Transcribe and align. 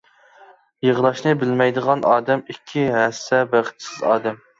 يىغلاشنى 0.85 1.33
بىلمەيدىغان 1.43 2.01
ئادەم 2.13 2.41
ئىككى 2.55 2.87
ھەسسە 2.97 3.43
بەختسىز 3.53 4.01
ئادەم! 4.09 4.41